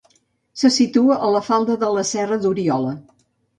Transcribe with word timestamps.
Se 0.61 0.71
situa 0.77 1.17
a 1.27 1.29
la 1.35 1.43
falda 1.51 1.77
de 1.85 1.91
la 1.99 2.07
serra 2.15 2.41
d'Oriola. 2.47 2.99